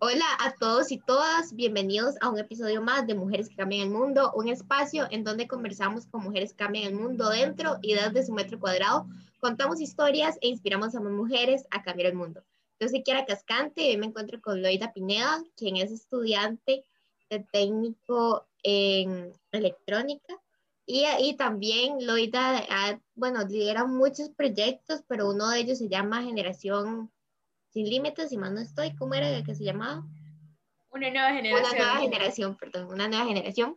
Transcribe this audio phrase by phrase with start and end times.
[0.00, 3.90] Hola a todos y todas, bienvenidos a un episodio más de Mujeres que Cambian el
[3.90, 8.26] Mundo, un espacio en donde conversamos con mujeres que cambian el mundo dentro y desde
[8.26, 9.06] su metro cuadrado,
[9.38, 12.42] contamos historias e inspiramos a más mujeres a cambiar el mundo.
[12.80, 16.84] Yo soy Kiara Cascante y hoy me encuentro con Loida Pineda, quien es estudiante
[17.30, 20.34] de técnico en electrónica.
[20.86, 27.10] Y, y también Loida, bueno, lidera muchos proyectos, pero uno de ellos se llama Generación
[27.74, 30.04] sin límites, y más no estoy, ¿cómo era que se llamaba?
[30.90, 31.72] Una nueva generación.
[31.72, 33.76] Una nueva generación, perdón, una nueva generación.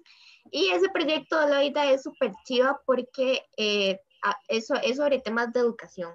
[0.52, 4.00] Y ese proyecto de Loida es súper chido porque eh,
[4.50, 6.14] eso es sobre temas de educación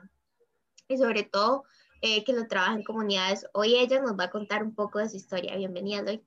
[0.87, 1.65] y sobre todo
[2.03, 3.47] eh, que lo trabaja en comunidades.
[3.53, 5.57] Hoy ella nos va a contar un poco de su historia.
[5.57, 6.23] Bienvenida, Loida.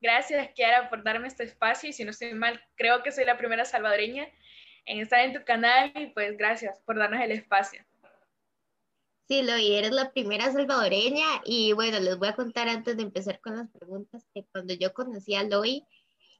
[0.00, 3.36] Gracias, Kiara, por darme este espacio y si no estoy mal, creo que soy la
[3.36, 4.26] primera salvadoreña
[4.86, 7.84] en estar en tu canal y pues gracias por darnos el espacio.
[9.28, 13.40] Sí, Loy, eres la primera salvadoreña y bueno, les voy a contar antes de empezar
[13.40, 15.84] con las preguntas que cuando yo conocí a Loy,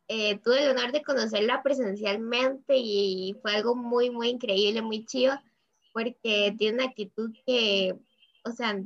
[0.06, 5.34] eh, tuve el honor de conocerla presencialmente y fue algo muy, muy increíble, muy chido,
[5.92, 7.96] porque tiene una actitud que,
[8.44, 8.80] o sea,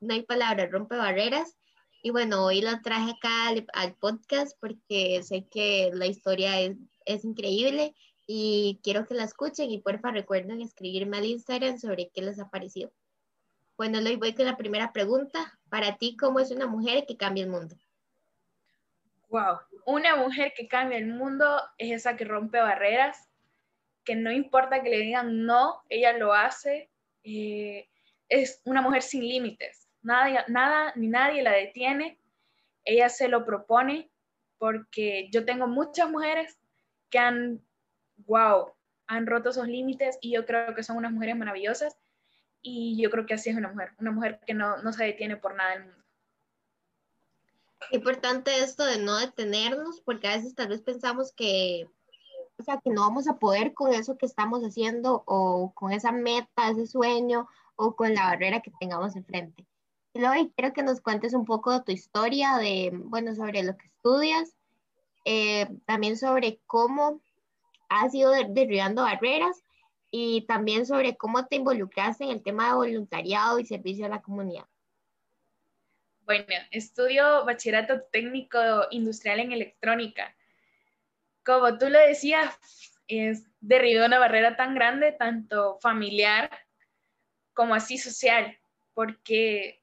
[0.00, 1.56] no hay palabras, rompe barreras.
[2.02, 7.24] Y bueno, hoy la traje acá al, podcast porque sé que la historia es, es
[7.24, 7.94] increíble
[8.26, 12.50] y quiero que la escuchen y porfa recuerden escribirme al Instagram sobre qué les ha
[12.50, 12.92] parecido.
[13.78, 15.56] Bueno, Loy, voy con la primera pregunta.
[15.70, 17.76] Para ti, ¿cómo es una mujer que cambia el mundo?
[19.28, 23.30] Wow, una mujer que cambia el mundo es esa que rompe barreras,
[24.04, 26.90] que no importa que le digan no, ella lo hace.
[27.22, 27.88] Eh,
[28.28, 29.88] es una mujer sin límites.
[30.02, 32.18] Nada, nada ni nadie la detiene.
[32.84, 34.10] Ella se lo propone
[34.58, 36.58] porque yo tengo muchas mujeres
[37.10, 37.64] que han,
[38.26, 38.72] wow,
[39.06, 41.96] han roto esos límites y yo creo que son unas mujeres maravillosas
[42.62, 45.36] y yo creo que así es una mujer, una mujer que no, no se detiene
[45.36, 46.04] por nada del mundo.
[47.92, 51.88] Importante esto de no detenernos, porque a veces tal vez pensamos que,
[52.58, 56.12] o sea, que no vamos a poder con eso que estamos haciendo o con esa
[56.12, 59.64] meta, ese sueño o con la barrera que tengamos enfrente.
[60.12, 63.76] Y luego quiero que nos cuentes un poco de tu historia, de, bueno, sobre lo
[63.76, 64.54] que estudias,
[65.24, 67.20] eh, también sobre cómo
[67.88, 69.62] has ido derribando barreras
[70.10, 74.22] y también sobre cómo te involucraste en el tema de voluntariado y servicio a la
[74.22, 74.64] comunidad.
[76.22, 78.58] Bueno, estudio bachillerato técnico
[78.90, 80.36] industrial en electrónica.
[81.44, 82.58] Como tú lo decías,
[83.06, 86.50] es derribó una barrera tan grande, tanto familiar
[87.54, 88.58] como así social,
[88.94, 89.82] porque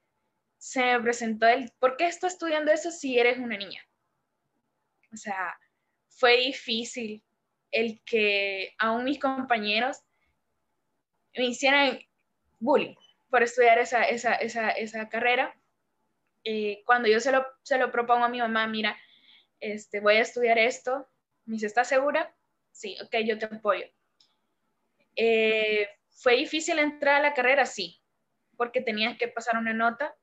[0.56, 3.84] se me presentó el, ¿por qué estás estudiando eso si eres una niña?
[5.12, 5.58] O sea,
[6.08, 7.22] fue difícil
[7.70, 10.02] el que aún mis compañeros
[11.36, 11.98] me hicieran
[12.58, 12.94] bullying
[13.30, 15.54] por estudiar esa, esa, esa, esa carrera.
[16.44, 18.96] Eh, cuando yo se lo, se lo propongo a mi mamá, mira,
[19.60, 21.08] este, voy a estudiar esto,
[21.44, 22.34] me dice, ¿estás segura?
[22.70, 23.86] Sí, ok, yo te apoyo.
[25.16, 27.66] Eh, ¿Fue difícil entrar a la carrera?
[27.66, 28.00] Sí,
[28.56, 30.14] porque tenías que pasar una nota,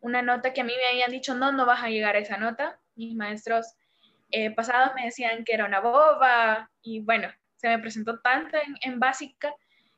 [0.00, 2.36] una nota que a mí me habían dicho, no, no vas a llegar a esa
[2.36, 2.80] nota.
[2.94, 3.74] Mis maestros
[4.30, 8.76] eh, pasados me decían que era una boba y bueno, se me presentó tanto en,
[8.82, 9.54] en básica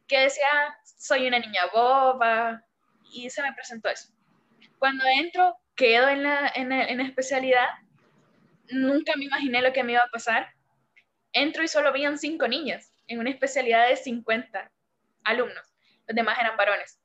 [0.08, 0.48] que decía,
[0.82, 2.64] soy una niña boba,
[3.12, 4.12] y se me presentó eso.
[4.78, 7.68] Cuando entro, quedo en la, en, en especialidad,
[8.70, 10.48] nunca me imaginé lo que me iba a pasar.
[11.32, 14.70] Entro y solo habían cinco niñas en una especialidad de 50
[15.24, 15.74] alumnos.
[16.06, 17.00] Los demás eran varones.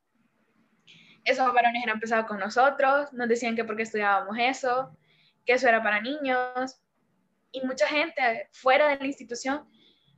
[1.25, 4.97] Esos varones eran pesados con nosotros, nos decían que porque estudiábamos eso,
[5.45, 6.81] que eso era para niños.
[7.51, 9.67] Y mucha gente fuera de la institución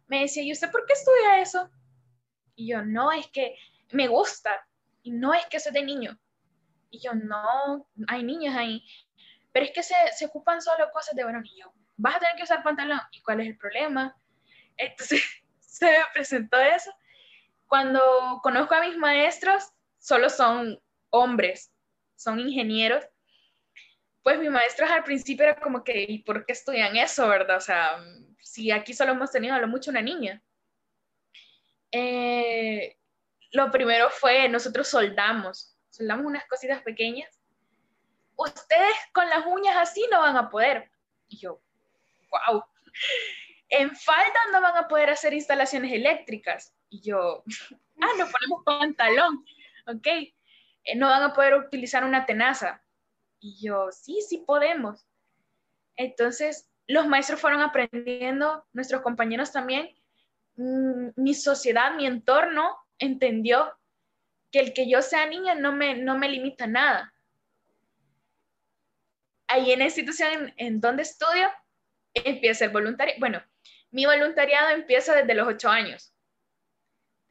[0.07, 1.69] me decía, ¿y usted por qué estudia eso?
[2.55, 3.55] Y yo, no, es que
[3.91, 4.67] me gusta.
[5.03, 6.17] Y no es que sea de niño.
[6.89, 8.83] Y yo, no, hay niños ahí.
[9.51, 11.71] Pero es que se, se ocupan solo cosas de bueno niño.
[11.97, 12.99] Vas a tener que usar pantalón.
[13.11, 14.17] ¿Y cuál es el problema?
[14.77, 15.23] Entonces
[15.59, 16.91] se me presentó eso.
[17.67, 18.01] Cuando
[18.43, 21.71] conozco a mis maestros, solo son hombres,
[22.15, 23.03] son ingenieros.
[24.21, 27.57] Pues mis maestros al principio era como que, ¿y por qué estudian eso, verdad?
[27.57, 27.97] O sea,
[28.39, 30.41] si aquí solo hemos tenido a lo mucho una niña.
[31.97, 32.97] Eh,
[33.51, 37.41] lo primero fue, nosotros soldamos, soldamos unas cositas pequeñas.
[38.35, 40.91] Ustedes con las uñas así no van a poder.
[41.29, 41.61] Y yo,
[42.29, 42.65] wow.
[43.69, 46.75] En falda no van a poder hacer instalaciones eléctricas.
[46.89, 47.43] Y yo,
[48.01, 49.45] ah, nos ponemos pantalón,
[49.87, 50.07] ok.
[50.07, 52.83] Eh, no van a poder utilizar una tenaza.
[53.39, 55.07] Y yo, sí, sí podemos.
[55.95, 59.94] Entonces, los maestros fueron aprendiendo, nuestros compañeros también,
[60.57, 63.77] mi sociedad, mi entorno entendió
[64.51, 67.13] que el que yo sea niña no me, no me limita nada.
[69.47, 71.51] ahí en la institución en, donde estudio,
[72.13, 73.19] empieza el voluntariado.
[73.19, 73.43] Bueno,
[73.91, 76.13] mi voluntariado empieza desde los ocho años.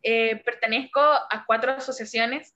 [0.02, 2.54] Eh, pertenezco a cuatro asociaciones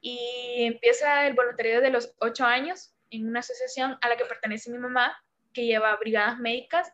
[0.00, 4.70] y empieza el voluntariado de los ocho años en una asociación a la que pertenece
[4.70, 5.16] mi mamá,
[5.52, 6.92] que lleva brigadas médicas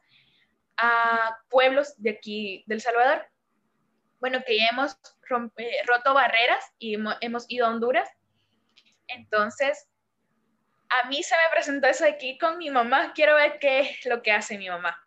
[0.82, 3.24] a pueblos de aquí del Salvador.
[4.18, 4.98] Bueno, que ya hemos
[5.86, 8.08] roto barreras y hemos, ido a Honduras.
[9.06, 9.88] Entonces,
[10.88, 13.12] a mí se me presentó eso aquí con mi mamá.
[13.14, 15.00] Quiero ver qué es lo que hace mi mamá.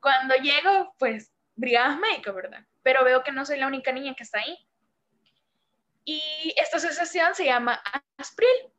[0.00, 2.66] Cuando llego, pues, brigadas médicas, ¿verdad?
[2.82, 4.58] Pero veo que no soy la única niña que está ahí.
[6.04, 7.80] Y esta asociación se llama
[8.16, 8.72] Aspril.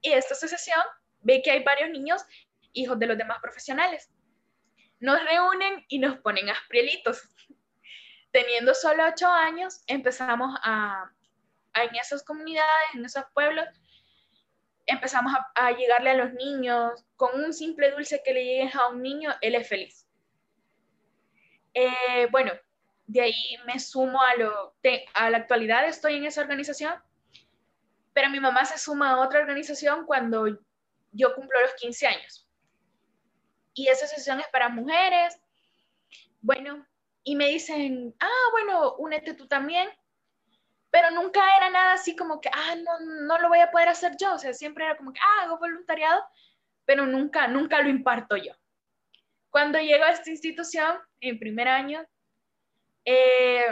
[0.00, 0.80] Y esta asociación
[1.20, 2.24] ve que hay varios niños
[2.72, 4.10] hijos de los demás profesionales.
[5.00, 7.22] Nos reúnen y nos ponen asprielitos.
[8.32, 11.10] Teniendo solo ocho años, empezamos a,
[11.74, 13.66] en esas comunidades, en esos pueblos,
[14.86, 17.04] empezamos a, llegarle a los niños.
[17.16, 20.06] Con un simple dulce que le llegues a un niño, él es feliz.
[21.74, 22.52] Eh, bueno,
[23.06, 24.74] de ahí me sumo a lo,
[25.14, 26.94] a la actualidad estoy en esa organización,
[28.12, 30.48] pero mi mamá se suma a otra organización cuando
[31.12, 32.47] yo cumplo los 15 años.
[33.78, 35.40] Y esa es para mujeres.
[36.40, 36.84] Bueno,
[37.22, 39.88] y me dicen, ah, bueno, únete tú también.
[40.90, 44.16] Pero nunca era nada así como que, ah, no, no lo voy a poder hacer
[44.20, 44.34] yo.
[44.34, 46.24] O sea, siempre era como que, ah, hago voluntariado,
[46.84, 48.52] pero nunca, nunca lo imparto yo.
[49.48, 52.04] Cuando llego a esta institución, en primer año,
[53.04, 53.64] eh,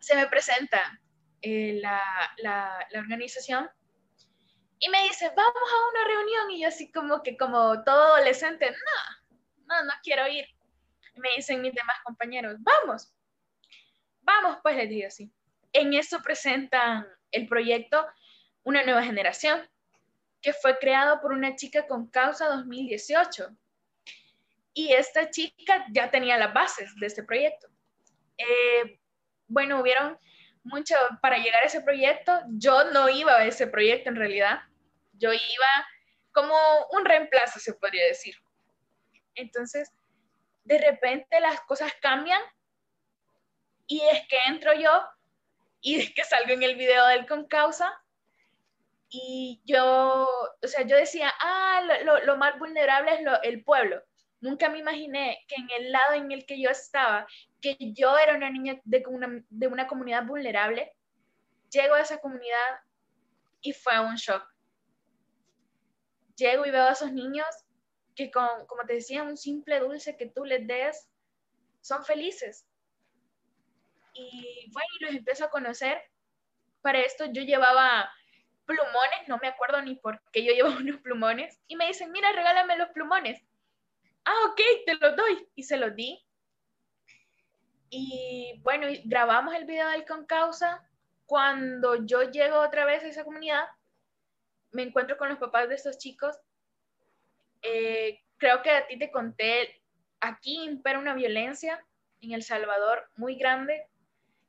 [0.00, 1.00] se me presenta
[1.40, 2.02] eh, la,
[2.42, 3.70] la, organización
[4.80, 6.50] y me dice, vamos a una reunión.
[6.50, 10.46] Y yo así como que como todo adolescente, no, no, no quiero ir.
[11.16, 13.12] me dicen mis demás compañeros, vamos,
[14.22, 15.32] vamos, pues les digo así.
[15.72, 18.06] En eso presentan el proyecto
[18.62, 19.68] Una Nueva Generación,
[20.40, 23.48] que fue creado por una chica con causa 2018.
[24.74, 27.68] Y esta chica ya tenía las bases de este proyecto.
[28.36, 29.00] Eh,
[29.48, 30.16] bueno, hubieron
[30.68, 32.40] mucho para llegar a ese proyecto.
[32.48, 34.60] Yo no iba a ese proyecto en realidad.
[35.14, 35.86] Yo iba
[36.32, 36.54] como
[36.92, 38.36] un reemplazo, se podría decir.
[39.34, 39.90] Entonces,
[40.64, 42.40] de repente las cosas cambian
[43.86, 45.02] y es que entro yo
[45.80, 47.92] y es que salgo en el video del con causa
[49.10, 50.28] y yo,
[50.62, 54.02] o sea, yo decía, ah, lo, lo más vulnerable es lo, el pueblo.
[54.40, 57.26] Nunca me imaginé que en el lado en el que yo estaba,
[57.60, 60.92] que yo era una niña de una, de una comunidad vulnerable,
[61.70, 62.80] llego a esa comunidad
[63.60, 64.42] y fue un shock.
[66.36, 67.46] Llego y veo a esos niños
[68.14, 71.08] que, con, como te decía, un simple dulce que tú les des,
[71.80, 72.66] son felices.
[74.14, 76.00] Y bueno, los empiezo a conocer.
[76.80, 78.10] Para esto yo llevaba
[78.66, 82.32] plumones, no me acuerdo ni por qué yo llevaba unos plumones, y me dicen, mira,
[82.32, 83.42] regálame los plumones
[84.28, 85.48] ah, ok, te los doy.
[85.54, 86.24] Y se los di.
[87.90, 90.84] Y bueno, grabamos el video del Concausa.
[91.26, 93.64] Cuando yo llego otra vez a esa comunidad,
[94.72, 96.38] me encuentro con los papás de estos chicos.
[97.62, 99.82] Eh, creo que a ti te conté,
[100.20, 101.84] aquí impera una violencia
[102.20, 103.86] en El Salvador muy grande,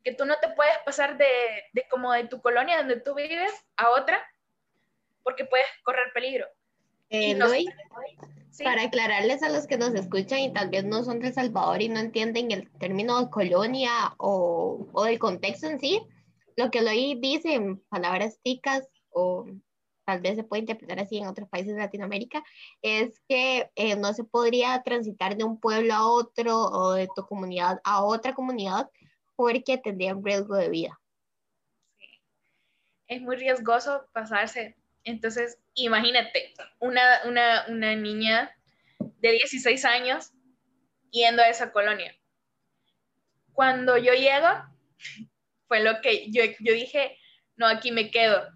[0.03, 1.27] que tú no te puedes pasar de,
[1.73, 4.23] de como de tu colonia donde tú vives a otra,
[5.23, 6.47] porque puedes correr peligro.
[7.09, 7.37] Eh,
[8.63, 11.81] para aclararles a los que nos escuchan y tal vez no son de El Salvador
[11.81, 16.01] y no entienden el término de colonia o, o del contexto en sí,
[16.55, 16.81] lo que
[17.19, 19.45] dice en palabras ticas o
[20.05, 22.43] tal vez se puede interpretar así en otros países de Latinoamérica,
[22.81, 27.25] es que eh, no se podría transitar de un pueblo a otro o de tu
[27.27, 28.89] comunidad a otra comunidad
[29.35, 30.99] porque tendría un riesgo de vida.
[33.07, 38.55] Es muy riesgoso pasarse entonces, imagínate, una, una, una niña
[38.99, 40.31] de 16 años
[41.11, 42.15] yendo a esa colonia.
[43.53, 44.47] Cuando yo llego,
[45.67, 47.17] fue lo que yo, yo dije,
[47.55, 48.47] no, aquí me quedo.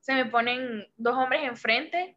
[0.00, 2.16] Se me ponen dos hombres enfrente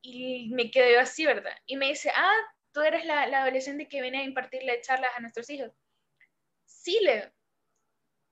[0.00, 1.54] y me quedo yo así, ¿verdad?
[1.66, 2.36] Y me dice, ah,
[2.72, 5.70] tú eres la, la adolescente que viene a impartirle charlas a nuestros hijos.
[6.64, 7.32] Sí, le.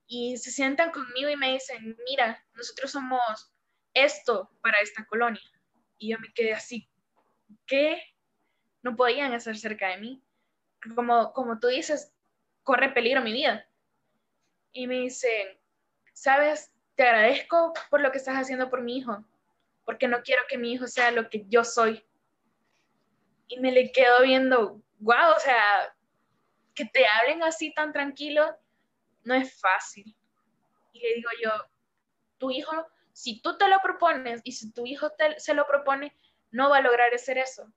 [0.07, 3.53] Y se sientan conmigo y me dicen, mira, nosotros somos
[3.93, 5.41] esto para esta colonia.
[5.97, 6.89] Y yo me quedé así,
[7.65, 8.01] ¿qué?
[8.81, 10.23] No podían estar cerca de mí.
[10.95, 12.13] Como, como tú dices,
[12.63, 13.67] corre peligro mi vida.
[14.73, 15.59] Y me dicen,
[16.13, 19.23] sabes, te agradezco por lo que estás haciendo por mi hijo,
[19.85, 22.03] porque no quiero que mi hijo sea lo que yo soy.
[23.47, 25.95] Y me le quedo viendo, wow, o sea,
[26.73, 28.57] que te hablen así tan tranquilo
[29.23, 30.15] no es fácil.
[30.93, 31.51] Y le digo yo,
[32.37, 32.87] tu hijo
[33.21, 36.17] Si tú te lo propones y si tu hijo se lo propone,
[36.49, 37.71] no va a lograr hacer eso.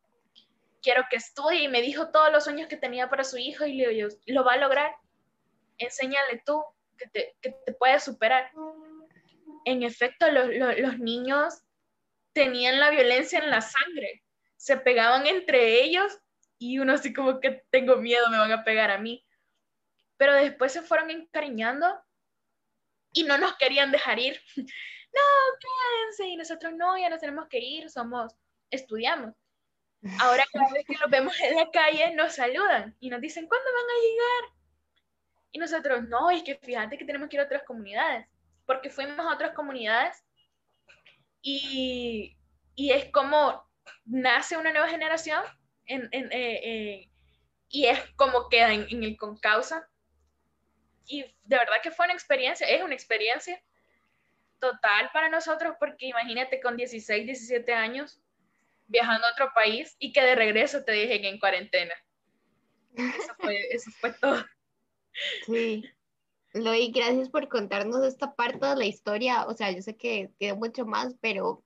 [0.81, 3.75] Quiero que estudie y me dijo todos los sueños que tenía para su hijo y
[3.75, 4.97] le digo, lo va a lograr.
[5.77, 6.65] Enséñale tú
[6.97, 8.51] que te, que te puedes superar.
[9.67, 11.63] En efecto, los niños
[12.33, 14.25] tenían la violencia en la sangre,
[14.57, 16.21] se pegaban entre ellos
[16.59, 19.23] y uno así como que tengo miedo, me van a pegar a mí.
[20.17, 21.87] Pero después se fueron encariñando
[23.13, 24.41] y no nos querían dejar ir.
[25.15, 26.27] no, quédense.
[26.27, 28.35] Y nosotros no, ya nos tenemos que ir, somos,
[28.71, 29.35] estudiamos.
[30.21, 33.67] Ahora cada vez que los vemos en la calle nos saludan y nos dicen, ¿cuándo
[33.73, 34.55] van a llegar?
[35.53, 38.27] Y nosotros, no, es que fíjate que tenemos que ir a otras comunidades,
[38.67, 40.23] porque fuimos a otras comunidades
[41.41, 42.37] y,
[42.75, 43.65] y es como
[44.05, 45.43] nace una nueva generación
[45.87, 47.11] en, en, eh, eh,
[47.69, 49.89] y es como queda en, en el concausa
[51.07, 53.63] y de verdad que fue una experiencia, es una experiencia
[54.65, 58.21] total para nosotros, porque imagínate con 16, 17 años
[58.87, 61.95] viajando a otro país y que de regreso te dejen en cuarentena.
[62.95, 64.43] Eso fue, eso fue todo.
[65.47, 65.85] Sí.
[66.55, 69.47] Loy, gracias por contarnos esta parte de la historia.
[69.47, 71.63] O sea, yo sé que tiene mucho más, pero,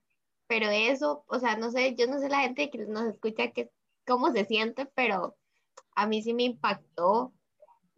[0.46, 3.70] pero eso, o sea, no sé, yo no sé la gente que nos escucha que,
[4.06, 5.36] cómo se siente, pero
[5.94, 7.34] a mí sí me impactó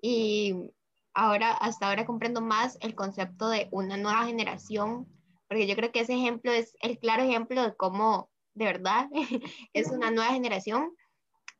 [0.02, 0.72] y
[1.14, 5.06] ahora, hasta ahora comprendo más el concepto de una nueva generación,
[5.48, 9.08] porque yo creo que ese ejemplo es el claro ejemplo de cómo de verdad
[9.72, 10.96] es una nueva generación.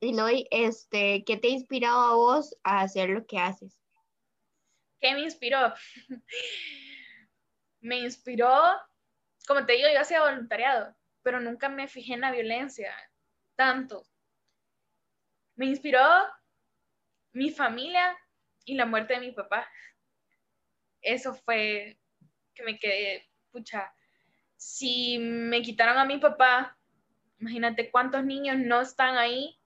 [0.00, 3.78] Y Loy, este, ¿qué te ha inspirado a vos a hacer lo que haces?
[5.00, 5.74] ¿Qué me inspiró?
[7.80, 8.52] me inspiró,
[9.46, 12.94] como te digo, yo hacía voluntariado, pero nunca me fijé en la violencia
[13.56, 14.06] tanto.
[15.56, 16.00] Me inspiró
[17.32, 18.16] mi familia
[18.70, 19.68] y la muerte de mi papá.
[21.02, 21.98] Eso fue
[22.54, 23.92] que me quedé, pucha,
[24.56, 26.78] si me quitaron a mi papá,
[27.40, 29.58] imagínate cuántos niños no están ahí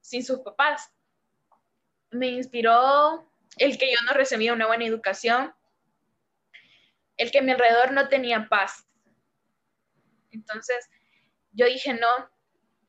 [0.00, 0.90] sin sus papás.
[2.10, 5.52] Me inspiró el que yo no recibía una buena educación,
[7.18, 8.88] el que a mi alrededor no tenía paz.
[10.30, 10.88] Entonces,
[11.50, 12.30] yo dije, no,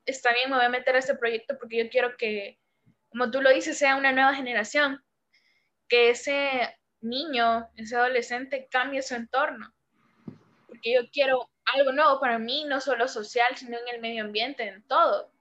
[0.05, 2.61] está bien, me voy a meter a este proyecto porque yo quiero que,
[3.09, 5.02] como tú lo dices, sea una nueva generación
[5.87, 9.73] que ese niño, ese adolescente cambie su entorno.
[10.67, 14.63] Porque yo quiero algo nuevo para mí, no solo social, sino en el medio ambiente,
[14.63, 15.31] en todo.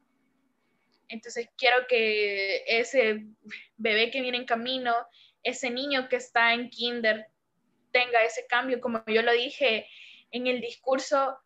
[1.08, 3.26] Entonces quiero que ese
[3.76, 4.94] bebé que viene en camino,
[5.42, 7.26] ese niño que está en kinder,
[7.90, 9.86] tenga ese cambio, como yo lo dije
[10.30, 11.38] en el discurso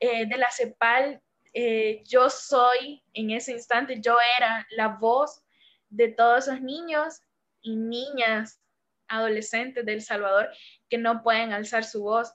[0.00, 1.22] eh, de la CEPAL,
[1.52, 5.44] eh, yo soy, en ese instante, yo era la voz
[5.88, 7.22] de todos esos niños
[7.62, 8.60] y niñas,
[9.08, 10.50] adolescentes de El Salvador
[10.88, 12.32] que no pueden alzar su voz.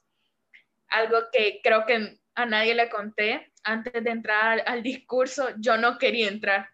[0.90, 5.98] Algo que creo que a nadie le conté antes de entrar al, discurso, yo no
[5.98, 6.70] quería entrar.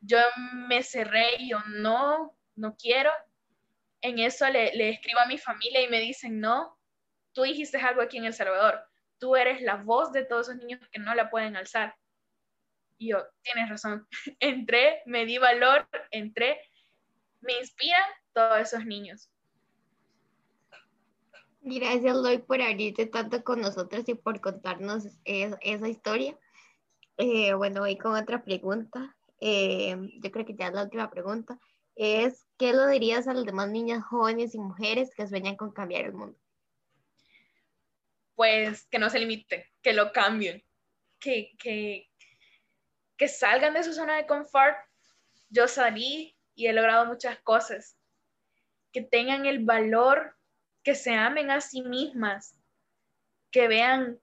[0.00, 0.18] Yo
[0.68, 3.10] me cerré y yo no, no quiero.
[4.00, 6.78] En eso le, le escribo a mi familia y me dicen, no,
[7.32, 8.80] tú dijiste algo aquí en El Salvador,
[9.18, 11.96] tú eres la voz de todos esos niños que no la pueden alzar.
[12.98, 14.06] Y yo, tienes razón.
[14.40, 16.60] entré, me di valor, entré
[17.46, 19.30] me inspiran todos esos niños.
[21.68, 26.38] Gracias, Loy, por abrirte tanto con nosotros y por contarnos esa historia.
[27.16, 29.16] Eh, bueno, voy con otra pregunta.
[29.40, 31.58] Eh, yo creo que ya es la última pregunta.
[31.96, 36.04] Es, ¿qué lo dirías a las demás niñas, jóvenes y mujeres que sueñan con cambiar
[36.04, 36.38] el mundo?
[38.36, 40.62] Pues que no se limiten, que lo cambien,
[41.18, 42.08] que, que,
[43.16, 44.76] que salgan de su zona de confort.
[45.48, 47.96] Yo salí y he logrado muchas cosas.
[48.92, 50.36] Que tengan el valor,
[50.82, 52.58] que se amen a sí mismas,
[53.52, 54.18] que vean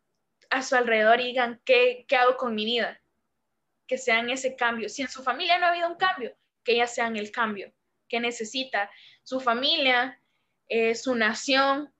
[0.49, 3.01] a su alrededor y digan, ¿qué, qué hago con mi vida?
[3.87, 4.89] Que sean ese cambio.
[4.89, 6.35] Si en su familia no ha habido un cambio,
[6.65, 7.73] que ellas sean el cambio
[8.13, 8.91] que necesita
[9.23, 10.21] su familia,
[10.67, 11.91] eh, su nación,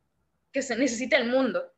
[0.52, 1.74] que se necesita el mundo.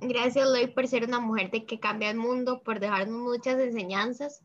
[0.00, 4.44] Gracias, Loy, por ser una mujer de que cambia el mundo, por dejarnos muchas enseñanzas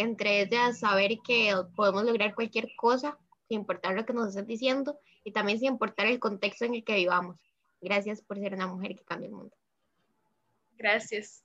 [0.00, 4.98] entre ellas saber que podemos lograr cualquier cosa sin importar lo que nos estén diciendo
[5.24, 7.36] y también sin importar el contexto en el que vivamos.
[7.80, 9.56] Gracias por ser una mujer que cambia el mundo.
[10.76, 11.44] Gracias.